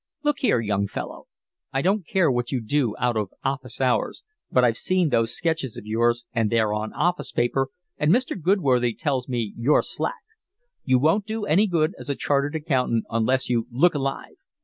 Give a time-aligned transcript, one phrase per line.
[0.23, 1.27] "Look here, young fellow,
[1.71, 5.77] I don't care what you do out of office hours, but I've seen those sketches
[5.77, 7.67] of yours and they're on office paper,
[7.99, 8.35] and Mr.
[8.41, 10.23] Goodworthy tells me you're slack.
[10.83, 14.37] You won't do any good as a chartered accountant unless you look alive.